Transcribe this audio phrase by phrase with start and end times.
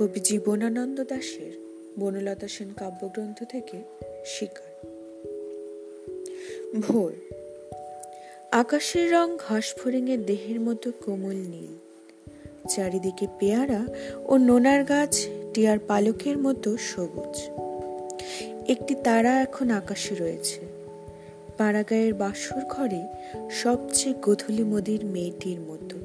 [0.00, 1.52] কবি জীবনানন্দ দাশের
[1.98, 3.78] বনলতা সেন কাব্যগ্রন্থ থেকে
[4.26, 4.86] শিকার।
[6.80, 7.12] ভোর।
[8.50, 11.74] আকাশের রং ঘাস ফড়িংয়ের দেহের মতো কোমল নীল।
[12.68, 13.86] চারিদিকে পেয়ারা
[14.24, 17.38] ও নোনার গাছ টিয়ার পালকের মতো সবুজ।
[18.70, 20.60] একটি তারা এখন আকাশে রয়েছে।
[21.58, 23.02] পাড়াগায়ের বাসর ঘরে
[23.50, 25.96] সবচেয়ে গধুলি মদির মেয়েটির মতো।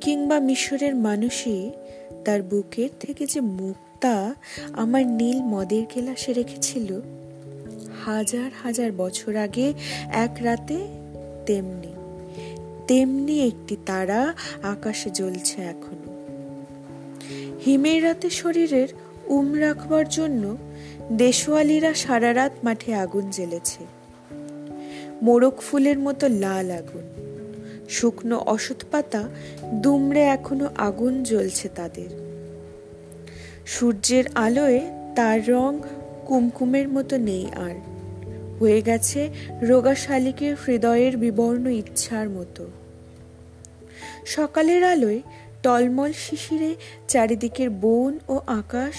[0.00, 1.70] কিংবা মিশরের মানুষই
[2.24, 4.34] তার বুকের থেকে যে মুক্তা
[4.72, 7.00] আমার নীল মদের গেলাসে রেখেছিল,
[8.04, 9.72] হাজার হাজার বছর আগে
[10.08, 10.86] এক রাতে
[11.46, 11.92] তেমনি
[12.86, 16.10] তেমনি একটি তারা আকাশে জ্বলছে এখনও।
[17.66, 18.88] হিমের রাতে শরীরের
[19.26, 20.56] উম রাখবার জন্য
[21.12, 23.86] দেশওয়ালিরা সারা রাত মাঠে আগুন জ্বেলেছে।
[25.22, 27.29] মোরক ফুলের মতো লাল আগুন।
[27.90, 29.22] শুকনো অসৎ পাতা
[29.74, 32.10] দুমড়ে এখনও আগুন জ্বলছে তাদের।
[33.66, 34.80] সূর্যের আলোয়
[35.16, 35.72] তার রং
[36.26, 37.76] কুমকুমের মতো নেই আর।
[38.60, 39.20] হয়ে গেছে
[39.60, 42.64] রোগা শালিকের হৃদয়ের বিবর্ণ ইচ্ছার মতো।
[44.26, 45.20] সকালের আলোয়
[45.62, 46.74] টলমল শিশিরে
[47.08, 48.96] চারিদিকের বন ও আকাশ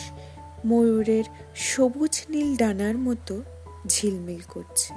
[0.66, 1.23] ময়ূরের
[1.55, 3.35] সবুজ নীল ডানার মতো
[3.88, 4.94] ঝিলমিল করছে।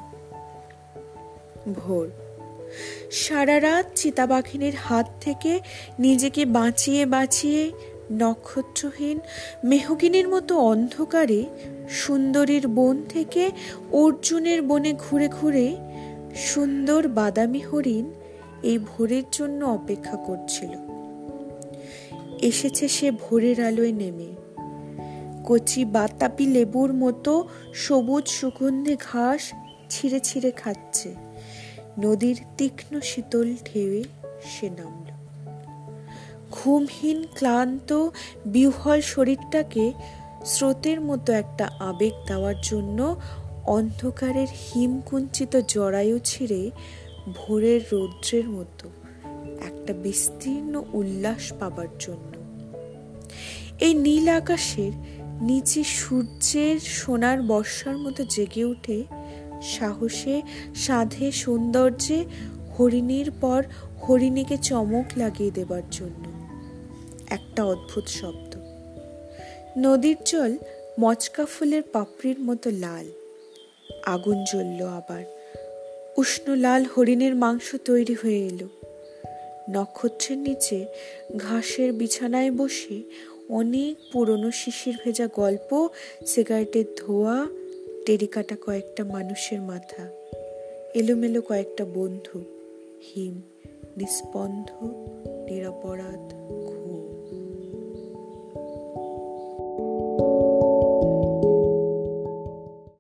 [1.74, 2.06] ভোর।
[3.10, 5.60] সারা রাত চিতাবাঘিনীর হাত থেকে
[5.98, 7.72] নিজেকে বাঁচিয়ে বাঁচিয়ে
[8.12, 9.20] নক্ষত্রহীন
[9.64, 11.44] মেহগিনীর মতো অন্ধকারে
[11.90, 13.50] সুন্দরীর বন থেকে
[13.92, 15.76] অর্জুনের বনে ঘুরে ঘুরে
[16.36, 18.12] সুন্দর বাদামি হরিণ
[18.62, 20.70] এই ভোরের জন্য অপেক্ষা করছিল।
[22.42, 24.34] এসেছে সে ভোরের আলোয় নেমে।
[25.44, 29.52] কচি বাতাপি লেবুর মতো সবুজ সুগন্ধে ঘাস
[29.90, 31.14] ছিঁড়ে ছিঁড়ে খাচ্ছে।
[31.98, 34.04] নদীর তীক্ষ্ণ শীতল ঢেউয়ে
[34.44, 35.04] সে নামল।
[36.50, 38.08] ঘুমহীন, ক্লান্ত,
[38.46, 39.92] বিহ্বল শরীরটাকে
[40.44, 43.16] স্রোতের মতো একটা আবেগ দেওয়ার জন্য
[43.64, 46.70] অন্ধকারের হিমকুঞ্চিত জরায়ু ছিঁড়ে
[47.34, 48.88] ভোরের রৌদ্রের মতো
[49.66, 52.34] একটা বিস্তীর্ণ উল্লাস পাবার জন্য।
[53.80, 54.92] এই নীল আকাশের
[55.42, 59.04] নিচে সূর্যের সোনার বর্ষার মতো জেগে উঠে
[59.62, 60.42] সাহসে,
[60.74, 62.24] সাধে, সৌন্দর্যে
[62.78, 63.64] হরিণীর পর
[64.08, 66.48] হরিণীকে চমক লাগিয়ে দেবার জন্য।
[67.30, 68.54] একটা অদ্ভুত শব্দ।
[69.78, 70.56] নদীর জল
[71.00, 73.10] মচকা ফুলের পাপড়ির মতো লাল।
[74.06, 75.24] আগুন জ্বলল আবার।
[76.16, 78.68] উষ্ণ লাল হরিণের মাংস তৈরি হয়ে এলো।
[79.70, 80.86] নক্ষত্রের নিচে
[81.36, 83.02] ঘাসের বিছানায় বসে
[83.48, 85.88] অনেক পুরনো শিশির ভেজা গল্প,
[86.26, 87.46] সিগারেটের ধোয়া
[88.06, 90.02] টেরিকাটা কয়েকটা মানুষের মাথা
[90.94, 92.38] এলোমেলো কয়েকটা বন্ধু
[93.06, 93.34] হিম
[93.96, 94.68] নিস্পন্ধ
[95.48, 96.24] নিরপরাধ